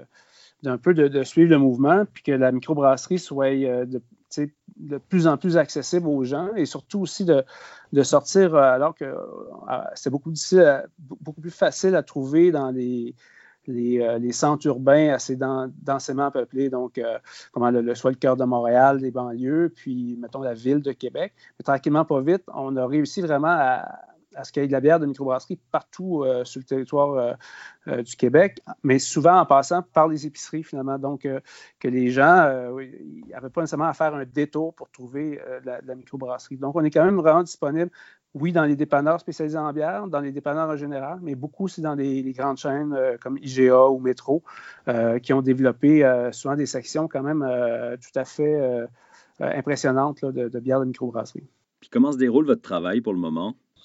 d'un 0.63 0.77
peu 0.77 0.93
de, 0.93 1.23
suivre 1.23 1.51
le 1.51 1.57
mouvement, 1.57 2.05
puis 2.11 2.23
que 2.23 2.31
la 2.31 2.51
microbrasserie 2.51 3.19
soit 3.19 3.53
euh, 3.53 3.85
de, 3.85 4.01
de, 4.77 4.97
plus 4.97 5.27
en 5.27 5.37
plus 5.37 5.57
accessible 5.57 6.07
aux 6.07 6.23
gens 6.23 6.53
et 6.55 6.65
surtout 6.65 7.01
aussi 7.01 7.25
de, 7.25 7.43
sortir 8.03 8.55
euh, 8.55 8.61
alors 8.61 8.95
que 8.95 9.13
c'est 9.95 10.09
beaucoup, 10.09 10.33
beaucoup 10.99 11.41
plus 11.41 11.51
facile 11.51 11.95
à 11.95 12.03
trouver 12.03 12.51
dans 12.51 12.71
les, 12.71 13.13
les, 13.67 14.31
centres 14.31 14.65
urbains 14.67 15.13
assez 15.13 15.37
densément 15.37 16.31
peuplés, 16.31 16.69
donc 16.69 16.99
comment 17.51 17.69
le, 17.69 17.93
soit 17.93 18.11
le 18.11 18.17
cœur 18.17 18.35
de 18.35 18.43
Montréal, 18.43 18.97
les 18.97 19.11
banlieues, 19.11 19.71
puis 19.73 20.17
mettons 20.19 20.41
la 20.41 20.53
ville 20.53 20.81
de 20.81 20.91
Québec. 20.91 21.33
Mais 21.59 21.63
tranquillement, 21.63 22.03
pas 22.03 22.21
vite, 22.21 22.43
on 22.53 22.75
a 22.75 22.87
réussi 22.87 23.21
vraiment 23.21 23.55
à, 23.55 23.99
à 24.35 24.43
ce 24.43 24.51
qu'il 24.51 24.61
y 24.61 24.65
ait 24.65 24.67
de 24.67 24.73
la 24.73 24.81
bière 24.81 24.99
de 24.99 25.05
microbrasserie 25.05 25.59
partout 25.71 26.23
euh, 26.23 26.43
sur 26.43 26.59
le 26.59 26.65
territoire 26.65 27.13
euh, 27.13 27.33
euh, 27.87 28.01
du 28.01 28.15
Québec, 28.15 28.61
mais 28.83 28.99
souvent 28.99 29.37
en 29.37 29.45
passant 29.45 29.81
par 29.81 30.07
les 30.07 30.25
épiceries 30.25 30.63
finalement. 30.63 30.97
Donc, 30.97 31.27
que 31.79 31.87
les 31.87 32.11
gens 32.11 32.45
n'avaient 33.29 33.49
pas 33.49 33.61
nécessairement 33.61 33.87
à 33.87 33.93
faire 33.93 34.13
un 34.15 34.25
détour 34.25 34.73
pour 34.73 34.89
trouver 34.89 35.39
la, 35.63 35.79
la, 35.81 35.95
microbrasserie. 35.95 36.57
Donc, 36.57 36.75
on 36.75 36.83
est 36.83 36.91
quand 36.91 37.03
même 37.03 37.17
vraiment 37.17 37.43
disponible, 37.43 37.91
oui, 38.33 38.51
dans 38.51 38.63
les 38.63 38.75
dépanneurs 38.75 39.19
spécialisés 39.19 39.57
en 39.57 39.71
bière, 39.73 40.07
dans 40.07 40.19
les 40.19 40.31
dépanneurs 40.31 40.69
en 40.69 40.77
général, 40.77 41.19
mais 41.21 41.35
beaucoup 41.35 41.65
aussi 41.65 41.81
dans 41.81 41.95
les, 41.95 42.23
grandes 42.33 42.57
chaînes 42.57 42.97
comme 43.21 43.37
IGA 43.37 43.87
ou 43.87 43.99
Métro, 43.99 44.43
qui 45.21 45.33
ont 45.33 45.41
développé 45.41 46.29
souvent 46.31 46.55
des 46.55 46.65
sections 46.65 47.07
quand 47.07 47.23
même 47.23 47.45
tout 47.97 48.19
à 48.19 48.25
fait 48.25 48.87
impressionnantes 49.39 50.23
de, 50.23 50.47
de 50.47 50.59
bière 50.59 50.79
de 50.79 50.85
microbrasserie. 50.85 51.47
Puis 51.83 51.89
comment 51.89 52.13
se 52.13 52.17
déroule 52.17 52.45
votre 52.45 52.61
travail 52.61 53.01
pour 53.01 53.13
le 53.13 53.19
moment? 53.19 53.55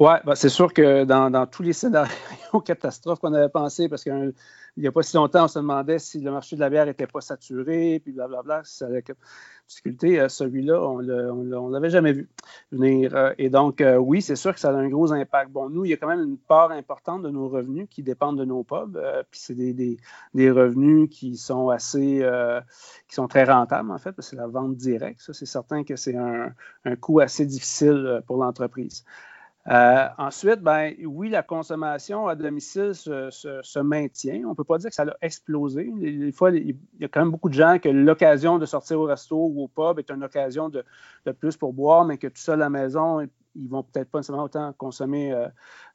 Oui, 0.00 0.12
ben, 0.24 0.34
c'est 0.34 0.48
sûr 0.48 0.72
que 0.72 1.04
dans, 1.04 1.46
tous 1.46 1.62
les 1.62 1.72
scénarios 1.72 2.60
catastrophes 2.64 3.20
qu'on 3.20 3.34
avait 3.34 3.48
pensé, 3.48 3.88
parce 3.88 4.04
que 4.04 4.32
il 4.76 4.82
n'y 4.82 4.86
a 4.86 4.92
pas 4.92 5.02
si 5.02 5.16
longtemps, 5.16 5.44
on 5.44 5.48
se 5.48 5.58
demandait 5.58 5.98
si 5.98 6.20
le 6.20 6.30
marché 6.30 6.54
de 6.54 6.60
la 6.60 6.70
bière 6.70 6.86
n'était 6.86 7.08
pas 7.08 7.20
saturé, 7.20 8.00
puis 8.00 8.12
blablabla, 8.12 8.62
si 8.64 8.76
ça 8.76 8.86
allait 8.86 9.02
difficulté. 9.68 10.18
Euh, 10.18 10.28
celui-là, 10.28 10.80
on 10.82 11.02
ne 11.02 11.72
l'avait 11.72 11.90
jamais 11.90 12.12
vu 12.12 12.28
venir. 12.72 13.14
Euh, 13.14 13.32
et 13.38 13.50
donc, 13.50 13.80
euh, 13.80 13.96
oui, 13.96 14.22
c'est 14.22 14.36
sûr 14.36 14.54
que 14.54 14.60
ça 14.60 14.70
a 14.70 14.72
un 14.72 14.88
gros 14.88 15.12
impact. 15.12 15.50
Bon, 15.50 15.68
nous, 15.68 15.84
il 15.84 15.90
y 15.90 15.94
a 15.94 15.96
quand 15.96 16.08
même 16.08 16.22
une 16.22 16.38
part 16.38 16.70
importante 16.70 17.22
de 17.22 17.30
nos 17.30 17.48
revenus 17.48 17.86
qui 17.90 18.02
dépendent 18.02 18.38
de 18.38 18.44
nos 18.44 18.64
pubs. 18.64 18.98
puis 19.30 19.40
c'est 19.40 19.54
des, 19.54 20.50
revenus 20.50 21.08
qui 21.10 21.36
sont 21.36 21.68
assez, 21.68 22.26
qui 23.08 23.14
sont 23.14 23.28
très 23.28 23.44
rentables, 23.44 23.90
en 23.90 23.98
fait, 23.98 24.12
parce 24.12 24.30
que 24.30 24.36
c'est 24.36 24.40
la 24.40 24.46
vente 24.46 24.76
directe. 24.76 25.20
Ça, 25.20 25.32
c'est 25.32 25.46
certain 25.46 25.84
que 25.84 25.96
c'est 25.96 26.16
un 26.16 26.96
coût 26.96 27.20
assez 27.20 27.44
difficile 27.44 28.22
pour 28.26 28.38
l'entreprise. 28.38 29.04
Euh, 29.70 30.08
ensuite, 30.16 30.60
ben, 30.60 30.94
oui, 31.04 31.28
la 31.28 31.42
consommation 31.42 32.26
à 32.26 32.34
domicile 32.34 32.94
se, 32.94 33.78
maintient. 33.80 34.42
On 34.46 34.50
ne 34.50 34.54
peut 34.54 34.64
pas 34.64 34.78
dire 34.78 34.88
que 34.88 34.94
ça 34.94 35.04
a 35.04 35.14
explosé. 35.20 35.90
Des 35.94 36.32
fois, 36.32 36.50
il 36.50 36.76
y 36.98 37.04
a 37.04 37.08
quand 37.08 37.20
même 37.20 37.30
beaucoup 37.30 37.50
de 37.50 37.54
gens 37.54 37.78
que 37.78 37.88
l'occasion 37.88 38.58
de 38.58 38.64
sortir 38.64 38.98
au 38.98 39.04
resto 39.04 39.36
ou 39.36 39.64
au 39.64 39.68
pub 39.68 39.98
est 39.98 40.10
une 40.10 40.24
occasion 40.24 40.68
de, 40.70 40.84
de 41.26 41.32
plus 41.32 41.56
pour 41.56 41.72
boire, 41.74 42.04
mais 42.04 42.16
que 42.16 42.28
tout 42.28 42.40
ça 42.40 42.54
à 42.54 42.56
la 42.56 42.70
maison, 42.70 43.20
ils 43.54 43.68
vont 43.68 43.82
peut-être 43.82 44.10
pas 44.10 44.20
nécessairement 44.20 44.44
autant 44.44 44.72
consommer 44.72 45.32
euh, 45.32 45.48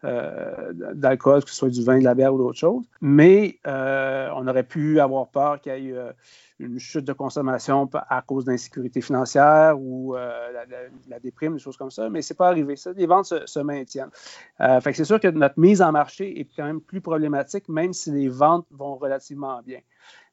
euh, 0.03 0.73
d'alcool, 0.93 1.43
que 1.43 1.49
ce 1.49 1.55
soit 1.55 1.69
du 1.69 1.83
vin, 1.83 1.97
de 1.97 2.03
la 2.03 2.13
bière 2.13 2.33
ou 2.33 2.37
d'autres 2.37 2.59
choses. 2.59 2.85
Mais 3.01 3.59
on 3.65 4.47
aurait 4.47 4.63
pu 4.63 4.99
avoir 4.99 5.29
peur 5.29 5.59
qu'il 5.61 5.73
y 5.83 5.89
ait 5.89 6.13
une 6.59 6.79
chute 6.79 7.05
de 7.05 7.13
consommation 7.13 7.89
à 7.93 8.21
cause 8.21 8.45
d'insécurité 8.45 9.01
financière 9.01 9.79
ou 9.79 10.15
la, 10.15 11.19
déprime, 11.19 11.53
des 11.53 11.59
choses 11.59 11.77
comme 11.77 11.91
ça. 11.91 12.09
Mais 12.09 12.21
ce 12.21 12.33
n'est 12.33 12.37
pas 12.37 12.47
arrivé. 12.47 12.75
Ça, 12.75 12.91
les 12.93 13.05
ventes 13.05 13.33
se, 13.45 13.59
maintiennent. 13.59 14.11
fait 14.57 14.93
c'est 14.93 15.05
sûr 15.05 15.19
que 15.19 15.27
notre 15.27 15.59
mise 15.59 15.81
en 15.81 15.91
marché 15.91 16.39
est 16.39 16.47
quand 16.55 16.65
même 16.65 16.81
plus 16.81 17.01
problématique, 17.01 17.67
même 17.69 17.93
si 17.93 18.11
les 18.11 18.29
ventes 18.29 18.67
vont 18.71 18.95
relativement 18.95 19.61
bien. 19.61 19.79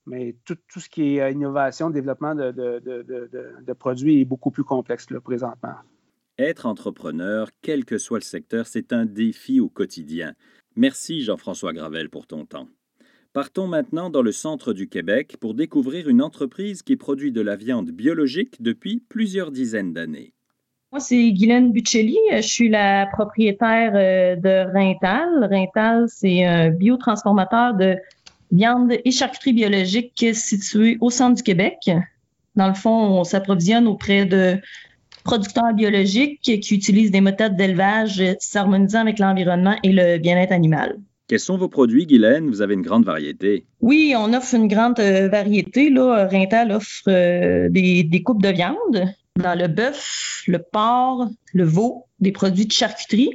Mais 0.06 0.36
tout, 0.44 0.56
ce 0.76 0.88
qui 0.88 1.18
est 1.18 1.32
innovation, 1.32 1.90
développement 1.90 2.34
de, 2.34 2.50
de 2.50 3.72
produits 3.72 4.20
est 4.20 4.24
beaucoup 4.24 4.50
plus 4.50 4.64
complexe 4.64 5.10
là, 5.10 5.20
présentement. 5.20 5.76
Être 6.40 6.64
entrepreneur, 6.64 7.50
quel 7.60 7.84
que 7.84 7.98
soit 7.98 8.18
le 8.18 8.24
secteur, 8.24 8.66
c'est 8.66 8.94
un 8.94 9.04
défi 9.04 9.60
au 9.60 9.68
quotidien. 9.68 10.34
Merci 10.74 11.20
Jean-François 11.20 11.74
Gravel 11.74 12.08
pour 12.08 12.26
ton 12.26 12.46
temps. 12.46 12.66
Partons 13.32 13.68
maintenant 13.68 14.10
dans 14.10 14.22
le 14.22 14.32
centre 14.32 14.72
du 14.72 14.88
Québec 14.88 15.36
pour 15.40 15.54
découvrir 15.54 16.08
une 16.08 16.20
entreprise 16.20 16.82
qui 16.82 16.96
produit 16.96 17.30
de 17.30 17.40
la 17.40 17.54
viande 17.54 17.92
biologique 17.92 18.60
depuis 18.60 19.04
plusieurs 19.08 19.52
dizaines 19.52 19.92
d'années. 19.92 20.32
Moi, 20.90 20.98
c'est 20.98 21.30
Guylaine 21.30 21.70
Buccelli. 21.70 22.18
Je 22.32 22.40
suis 22.40 22.68
la 22.68 23.06
propriétaire 23.06 23.92
euh, 23.94 24.34
de 24.34 24.72
Rintal. 24.72 25.44
Rintal, 25.48 26.06
c'est 26.08 26.44
un 26.44 26.70
biotransformateur 26.70 27.74
de 27.74 27.96
viande 28.50 28.94
et 29.04 29.12
charcuterie 29.12 29.52
biologique 29.52 30.26
situé 30.32 30.98
au 31.00 31.10
centre 31.10 31.36
du 31.36 31.44
Québec. 31.44 31.88
Dans 32.56 32.66
le 32.66 32.74
fond, 32.74 33.20
on 33.20 33.22
s'approvisionne 33.22 33.86
auprès 33.86 34.26
de 34.26 34.58
producteurs 35.22 35.72
biologiques 35.72 36.40
qui 36.40 36.74
utilisent 36.74 37.12
des 37.12 37.20
méthodes 37.20 37.54
d'élevage 37.54 38.20
s'harmonisant 38.40 39.02
avec 39.02 39.20
l'environnement 39.20 39.76
et 39.84 39.92
le 39.92 40.18
bien-être 40.18 40.50
animal. 40.50 40.98
Quels 41.30 41.38
sont 41.38 41.56
vos 41.56 41.68
produits, 41.68 42.06
Guylaine? 42.06 42.48
Vous 42.48 42.60
avez 42.60 42.74
une 42.74 42.82
grande 42.82 43.04
variété. 43.04 43.64
Oui, 43.80 44.14
on 44.18 44.34
offre 44.34 44.52
une 44.52 44.66
grande 44.66 44.98
euh, 44.98 45.28
variété. 45.28 45.88
Là. 45.88 46.26
Rintal 46.26 46.72
offre 46.72 47.04
euh, 47.06 47.68
des, 47.68 48.02
des, 48.02 48.22
coupes 48.24 48.42
de 48.42 48.48
viande 48.48 49.14
dans 49.36 49.56
le 49.56 49.68
bœuf, 49.68 50.42
le 50.48 50.58
porc, 50.58 51.28
le 51.54 51.62
veau, 51.62 52.06
des 52.18 52.32
produits 52.32 52.66
de 52.66 52.72
charcuterie, 52.72 53.30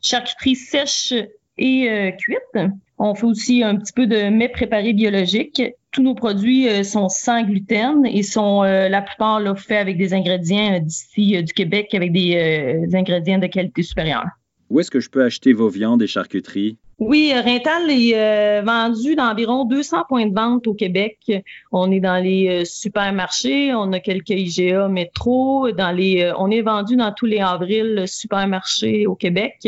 charcuterie 0.00 0.56
sèche 0.56 1.12
et 1.58 1.90
euh, 1.90 2.10
cuite. 2.12 2.72
On 2.96 3.14
fait 3.14 3.26
aussi 3.26 3.62
un 3.62 3.76
petit 3.76 3.92
peu 3.92 4.06
de 4.06 4.30
mets 4.30 4.48
préparés 4.48 4.94
biologiques 4.94 5.60
tous 5.92 6.02
nos 6.02 6.14
produits 6.14 6.68
sont 6.84 7.10
sans 7.10 7.42
gluten 7.42 8.06
et 8.06 8.22
sont 8.22 8.62
la 8.62 9.02
plupart 9.02 9.40
là, 9.40 9.56
faits 9.56 9.78
avec 9.78 9.98
des 9.98 10.14
ingrédients 10.14 10.78
d'ici 10.78 11.42
du 11.42 11.52
Québec 11.52 11.92
avec 11.94 12.12
des, 12.12 12.88
ingrédients 12.94 13.38
de 13.38 13.48
qualité 13.48 13.82
supérieure. 13.82 14.26
Où 14.70 14.78
est-ce 14.78 14.90
que 14.90 15.00
je 15.00 15.10
peux 15.10 15.24
acheter 15.24 15.52
vos 15.52 15.68
viandes 15.68 16.00
et 16.00 16.06
charcuteries? 16.06 16.78
Oui, 17.00 17.32
Rintal 17.34 17.90
est 17.90 18.62
vendu 18.62 19.16
dans 19.16 19.30
environ 19.30 19.64
200 19.64 20.04
points 20.08 20.26
de 20.26 20.34
vente 20.34 20.66
au 20.66 20.74
Québec. 20.74 21.18
On 21.72 21.90
est 21.90 22.00
dans 22.00 22.22
les 22.22 22.64
supermarchés, 22.64 23.74
on 23.74 23.92
a 23.92 24.00
quelques 24.00 24.30
IGA 24.30 24.86
métro, 24.88 25.66
les, 25.66 26.32
on 26.38 26.50
est 26.50 26.62
vendu 26.62 26.96
dans 26.96 27.12
tous 27.12 27.26
les 27.26 27.40
avrils 27.40 28.06
supermarchés 28.06 29.06
au 29.06 29.14
Québec, 29.14 29.66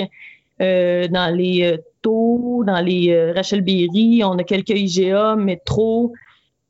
dans 0.60 1.34
les 1.34 1.78
dans 2.04 2.84
les 2.84 3.10
euh, 3.10 3.32
Rachel 3.32 3.62
Berry, 3.62 4.22
on 4.24 4.38
a 4.38 4.44
quelques 4.44 4.70
IGA, 4.70 5.36
métro, 5.36 6.12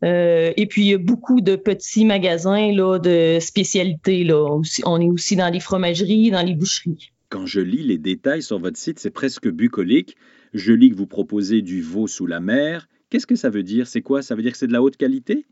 euh, 0.04 0.52
et 0.56 0.66
puis 0.66 0.82
il 0.82 0.88
y 0.88 0.94
a 0.94 0.98
beaucoup 0.98 1.40
de 1.40 1.56
petits 1.56 2.04
magasins 2.04 2.72
là, 2.72 2.98
de 2.98 3.38
spécialités. 3.40 4.24
Là. 4.24 4.60
On 4.84 5.00
est 5.00 5.08
aussi 5.08 5.36
dans 5.36 5.48
les 5.48 5.60
fromageries, 5.60 6.30
dans 6.30 6.42
les 6.42 6.54
boucheries. 6.54 7.12
Quand 7.28 7.46
je 7.46 7.60
lis 7.60 7.82
les 7.82 7.98
détails 7.98 8.42
sur 8.42 8.58
votre 8.58 8.76
site, 8.76 8.98
c'est 8.98 9.10
presque 9.10 9.48
bucolique. 9.48 10.16
Je 10.52 10.72
lis 10.72 10.90
que 10.90 10.96
vous 10.96 11.06
proposez 11.06 11.62
du 11.62 11.82
veau 11.82 12.06
sous 12.06 12.26
la 12.26 12.40
mer. 12.40 12.88
Qu'est-ce 13.10 13.26
que 13.26 13.36
ça 13.36 13.50
veut 13.50 13.62
dire? 13.62 13.86
C'est 13.86 14.02
quoi? 14.02 14.22
Ça 14.22 14.34
veut 14.34 14.42
dire 14.42 14.52
que 14.52 14.58
c'est 14.58 14.66
de 14.66 14.72
la 14.72 14.82
haute 14.82 14.96
qualité? 14.96 15.46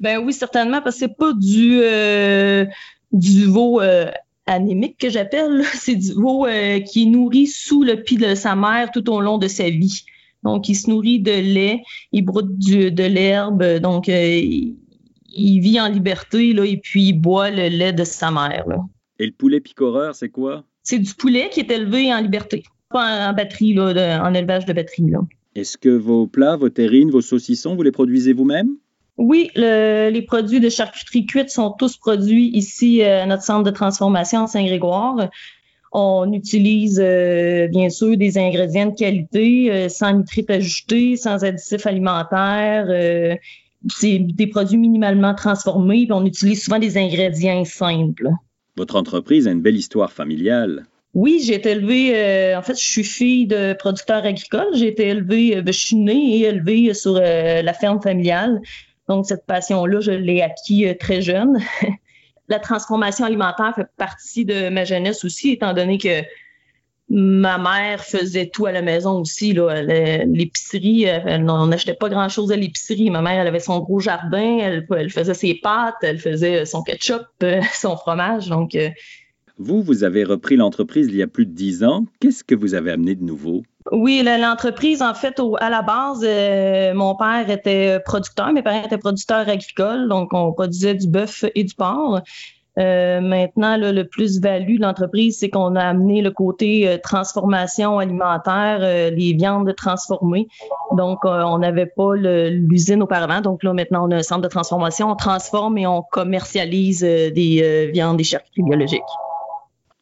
Ben 0.00 0.18
oui, 0.18 0.32
certainement, 0.32 0.80
parce 0.82 0.96
que 0.96 1.00
c'est 1.00 1.16
pas 1.16 1.32
du, 1.32 1.78
euh, 1.80 2.66
du 3.12 3.44
veau 3.46 3.80
anémique 4.46 4.98
que 4.98 5.08
j'appelle, 5.08 5.64
c'est 5.74 5.96
du 5.96 6.12
veau 6.12 6.46
euh, 6.46 6.80
qui 6.80 7.04
est 7.04 7.06
nourri 7.06 7.46
sous 7.46 7.82
le 7.82 8.02
pied 8.02 8.18
de 8.18 8.34
sa 8.34 8.54
mère 8.54 8.90
tout 8.92 9.08
au 9.10 9.20
long 9.20 9.38
de 9.38 9.48
sa 9.48 9.70
vie. 9.70 10.04
Donc, 10.42 10.68
il 10.68 10.74
se 10.74 10.90
nourrit 10.90 11.20
de 11.20 11.32
lait, 11.32 11.82
il 12.12 12.22
broute 12.22 12.58
de 12.58 13.04
l'herbe, 13.04 13.78
donc 13.78 14.10
euh, 14.10 14.40
il 15.36 15.60
vit 15.60 15.80
en 15.80 15.88
liberté 15.88 16.52
là, 16.52 16.64
et 16.64 16.76
puis 16.76 17.08
il 17.08 17.14
boit 17.14 17.50
le 17.50 17.68
lait 17.68 17.94
de 17.94 18.04
sa 18.04 18.30
mère. 18.30 18.66
Et 19.18 19.26
le 19.26 19.32
poulet 19.32 19.60
picoreur, 19.60 20.14
c'est 20.14 20.28
quoi? 20.28 20.64
C'est 20.82 20.98
du 20.98 21.14
poulet 21.14 21.48
qui 21.50 21.60
est 21.60 21.70
élevé 21.70 22.12
en 22.12 22.20
liberté, 22.20 22.64
pas 22.94 23.28
en, 23.28 23.32
batterie, 23.34 23.74
là, 23.74 24.22
en 24.24 24.32
élevage 24.34 24.66
de 24.66 24.72
batterie. 24.72 25.10
Est-ce 25.56 25.76
que 25.76 25.88
vos 25.88 26.28
plats, 26.28 26.54
vos 26.54 26.68
terrines, 26.68 27.10
vos 27.10 27.20
saucissons, 27.20 27.74
vous 27.74 27.82
les 27.82 27.90
produisez 27.90 28.32
vous-même? 28.32 28.68
Oui, 29.18 29.50
les 29.56 30.22
produits 30.22 30.60
de 30.60 30.68
charcuterie 30.68 31.26
cuite 31.26 31.50
sont 31.50 31.72
tous 31.72 31.96
produits 31.96 32.50
ici 32.56 33.02
euh, 33.02 33.24
à 33.24 33.26
notre 33.26 33.42
centre 33.42 33.64
de 33.64 33.70
transformation 33.70 34.44
à 34.44 34.46
Saint-Grégoire. 34.46 35.28
On 35.92 36.32
utilise 36.32 37.00
euh, 37.02 37.66
bien 37.68 37.90
sûr 37.90 38.16
des 38.16 38.38
ingrédients 38.38 38.86
de 38.86 38.96
qualité, 38.96 39.72
euh, 39.72 39.88
sans 39.88 40.12
nitrite 40.12 40.50
ajouté, 40.50 41.16
sans 41.16 41.44
additifs 41.44 41.86
alimentaires. 41.86 42.86
c'est 43.88 44.18
des 44.18 44.46
produits 44.46 44.78
minimalement 44.78 45.34
transformés, 45.34 46.04
puis 46.06 46.12
on 46.12 46.26
utilise 46.26 46.62
souvent 46.64 46.78
des 46.78 46.96
ingrédients 46.96 47.64
simples. 47.64 48.30
Votre 48.76 48.96
entreprise 48.96 49.48
a 49.48 49.52
une 49.52 49.62
belle 49.62 49.76
histoire 49.76 50.12
familiale. 50.12 50.86
Oui, 51.14 51.42
j'ai 51.44 51.54
été 51.54 51.70
élevée, 51.70 52.54
en 52.56 52.62
fait, 52.62 52.78
je 52.78 52.84
suis 52.84 53.04
fille 53.04 53.46
de 53.46 53.72
producteur 53.74 54.24
agricole. 54.24 54.66
J'ai 54.74 54.88
été 54.88 55.08
élevée, 55.08 55.62
ben, 55.62 55.72
je 55.72 55.78
suis 55.78 55.96
née 55.96 56.38
et 56.38 56.40
élevée 56.42 56.92
sur 56.92 57.14
la 57.14 57.72
ferme 57.72 58.02
familiale. 58.02 58.60
Donc, 59.08 59.26
cette 59.26 59.46
passion-là, 59.46 60.00
je 60.00 60.12
l'ai 60.12 60.42
acquis 60.42 60.86
euh, 60.86 60.94
très 60.98 61.20
jeune. 61.20 61.58
la 62.48 62.58
transformation 62.58 63.24
alimentaire 63.24 63.72
fait 63.74 63.88
partie 63.96 64.44
de 64.44 64.68
ma 64.68 64.84
jeunesse 64.84 65.24
aussi, 65.24 65.52
étant 65.52 65.72
donné 65.72 65.98
que 65.98 66.22
ma 67.10 67.58
mère 67.58 68.02
faisait 68.02 68.46
tout 68.46 68.64
à 68.64 68.72
la 68.72 68.80
maison 68.80 69.20
aussi. 69.20 69.52
L'épicerie, 69.52 71.06
on 71.26 71.66
n'achetait 71.66 71.94
pas 71.94 72.08
grand-chose 72.08 72.50
à 72.50 72.56
l'épicerie. 72.56 73.10
Ma 73.10 73.20
mère, 73.20 73.40
elle 73.40 73.46
avait 73.46 73.60
son 73.60 73.80
gros 73.80 74.00
jardin, 74.00 74.58
elle, 74.58 74.86
elle, 74.96 75.10
faisait 75.10 75.34
ses 75.34 75.54
pâtes, 75.54 75.96
elle 76.02 76.18
faisait 76.18 76.64
son 76.64 76.82
ketchup, 76.82 77.26
son 77.74 77.96
fromage. 77.98 78.48
Donc, 78.48 78.74
euh, 78.74 78.88
vous, 79.58 79.82
vous 79.82 80.04
avez 80.04 80.24
repris 80.24 80.56
l'entreprise 80.56 81.08
il 81.08 81.16
y 81.16 81.22
a 81.22 81.26
plus 81.26 81.46
de 81.46 81.52
dix 81.52 81.84
ans. 81.84 82.04
Qu'est-ce 82.20 82.44
que 82.44 82.54
vous 82.54 82.74
avez 82.74 82.90
amené 82.90 83.14
de 83.14 83.24
nouveau? 83.24 83.62
Oui, 83.92 84.22
l'entreprise, 84.24 85.02
en 85.02 85.14
fait, 85.14 85.40
à 85.60 85.68
la 85.68 85.82
base, 85.82 86.24
euh, 86.24 86.94
mon 86.94 87.14
père 87.14 87.48
était 87.50 88.00
producteur, 88.00 88.52
mes 88.52 88.62
parents 88.62 88.82
étaient 88.82 88.98
producteurs 88.98 89.46
agricoles, 89.48 90.08
donc 90.08 90.32
on 90.32 90.52
produisait 90.52 90.94
du 90.94 91.06
bœuf 91.06 91.44
et 91.54 91.64
du 91.64 91.74
porc. 91.74 92.22
Euh, 92.76 93.20
maintenant, 93.20 93.76
le 93.76 94.02
plus-value 94.02 94.78
de 94.78 94.82
l'entreprise, 94.82 95.38
c'est 95.38 95.50
qu'on 95.50 95.76
a 95.76 95.82
amené 95.82 96.22
le 96.22 96.32
côté 96.32 96.88
euh, 96.88 96.96
transformation 97.00 97.98
alimentaire, 97.98 98.80
les 98.80 99.34
viandes 99.34 99.72
transformées. 99.76 100.48
Donc, 100.96 101.20
on 101.24 101.58
n'avait 101.58 101.86
pas 101.86 102.14
l'usine 102.16 103.02
auparavant. 103.02 103.42
Donc 103.42 103.62
là, 103.62 103.74
maintenant, 103.74 104.08
on 104.08 104.10
a 104.10 104.16
un 104.16 104.22
centre 104.22 104.42
de 104.42 104.48
transformation. 104.48 105.10
On 105.10 105.14
transforme 105.14 105.78
et 105.78 105.86
on 105.86 106.02
commercialise 106.02 107.02
des 107.02 107.90
viandes 107.92 108.20
et 108.20 108.24
charcuteries 108.24 108.64
biologiques. 108.64 109.02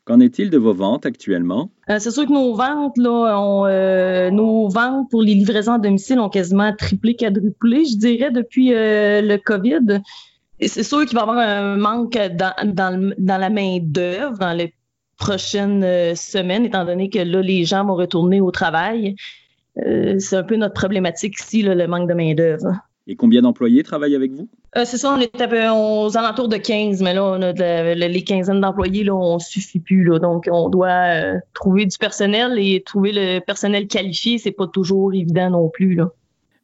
Qu'en 0.05 0.19
est-il 0.19 0.51
de 0.51 0.59
vos 0.59 0.75
ventes 0.75 1.07
actuellement? 1.07 1.71
Euh, 1.89 1.99
c'est 2.01 2.11
sûr 2.11 2.27
que 2.27 2.33
nos 2.33 2.55
ventes, 2.55 2.99
là, 2.99 3.69
euh, 3.69 4.31
nos 4.33 4.69
ventes 4.69 5.09
pour 5.11 5.23
les 5.23 5.35
livraisons 5.35 5.75
à 5.75 5.79
domicile 5.79 6.19
ont 6.19 6.29
quasiment 6.29 6.75
triplé, 6.77 7.15
quadruplé, 7.15 7.85
je 7.85 7.97
dirais, 7.97 8.33
depuis 8.33 8.75
euh, 8.75 9.23
le 9.23 9.37
COVID. 9.39 10.01
Et 10.59 10.67
c'est 10.67 10.83
sûr 10.83 11.07
qu'il 11.07 11.15
va 11.15 11.21
y 11.21 11.23
avoir 11.23 11.39
un 11.39 11.77
manque 11.77 12.19
dans, 12.35 12.55
dans, 12.65 13.13
dans 13.17 13.39
la 13.39 13.49
main-d'œuvre 13.49 14.39
dans 14.39 14.53
les 14.53 14.75
prochaines 15.19 16.17
semaines, 16.17 16.65
étant 16.65 16.85
donné 16.85 17.09
que 17.09 17.21
là, 17.21 17.41
les 17.41 17.65
gens 17.65 17.85
vont 17.85 17.95
retourner 17.95 18.41
au 18.41 18.51
travail. 18.51 19.15
c'est 19.77 20.37
un 20.37 20.43
peu 20.43 20.57
notre 20.57 20.75
problématique 20.75 21.39
ici, 21.41 21.63
le 21.63 21.87
manque 21.87 22.09
de 22.09 22.15
main-d'œuvre. 22.15 22.75
Et 23.07 23.15
combien 23.15 23.43
d'employés 23.43 23.85
travaillent 23.85 24.17
avec 24.17 24.33
vous? 24.33 24.49
Euh, 24.77 24.85
c'est 24.87 24.97
ça, 24.97 25.15
on 25.15 25.21
est 25.21 25.71
aux 25.71 26.17
alentours 26.17 26.49
de 26.49 26.57
15, 26.57 27.03
mais 27.03 27.13
là, 27.13 27.25
on 27.25 27.43
a 27.43 27.53
les 27.95 28.25
quinzaines 28.25 28.61
d'employés, 28.63 29.05
là, 29.05 29.15
on 29.15 29.39
suffit 29.39 29.81
plus. 29.81 30.05
Là, 30.05 30.19
donc, 30.19 30.49
on 30.51 30.71
doit 30.71 30.89
euh, 30.89 31.39
trouver 31.53 31.85
du 31.85 31.99
personnel 31.99 32.59
et 32.59 32.83
trouver 32.83 33.13
le 33.13 33.41
personnel 33.41 33.87
qualifié, 33.87 34.39
c'est 34.39 34.51
pas 34.51 34.67
toujours 34.67 35.13
évident 35.13 35.51
non 35.51 35.69
plus. 35.69 35.95
Là. 35.95 36.11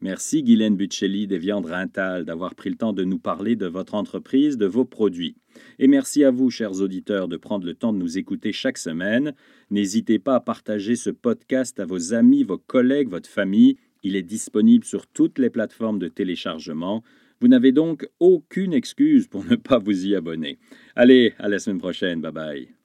Merci 0.01 0.45
Guylaine 0.45 0.77
Buccelli 0.77 1.27
des 1.27 1.39
Viandes 1.39 1.67
Rintal 1.67 2.25
d'avoir 2.25 2.55
pris 2.55 2.71
le 2.71 2.77
temps 2.77 2.93
de 2.93 3.03
nous 3.03 3.19
parler 3.19 3.57
de 3.57 3.67
votre 3.67 3.95
entreprise, 3.95 4.57
de 4.57 4.67
vos 4.67 4.85
produits. 4.85 5.35
Et 5.81 5.89
merci 5.89 6.23
à 6.23 6.31
vous, 6.31 6.51
chers 6.51 6.81
auditeurs, 6.81 7.27
de 7.27 7.37
prendre 7.37 7.67
le 7.67 7.75
temps 7.75 7.93
de 7.93 7.99
nous 7.99 8.17
écouter 8.17 8.53
chaque 8.53 8.79
semaine. 8.79 9.35
N'hésitez 9.71 10.21
pas 10.21 10.37
à 10.37 10.41
partager 10.41 10.95
ce 10.95 11.11
podcast 11.11 11.81
à 11.81 11.85
vos 11.85 12.15
amis, 12.15 12.45
vos 12.45 12.59
collègues, 12.59 13.09
votre 13.09 13.29
famille. 13.29 13.77
Il 14.05 14.15
est 14.15 14.23
disponible 14.23 14.85
sur 14.85 15.09
toutes 15.09 15.41
les 15.41 15.51
plateformes 15.51 15.99
de 15.99 16.07
téléchargement. 16.07 17.03
Vous 17.41 17.49
n'avez 17.49 17.73
donc 17.73 18.09
aucune 18.21 18.73
excuse 18.73 19.29
pour 19.29 19.45
ne 19.45 19.57
pas 19.57 19.79
vous 19.79 20.07
y 20.07 20.15
abonner. 20.15 20.59
Allez, 20.97 21.35
à 21.39 21.49
la 21.49 21.59
semaine 21.59 21.79
prochaine. 21.79 22.21
Bye 22.21 22.33
bye. 22.33 22.78